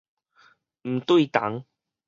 [0.81, 1.63] 毋對同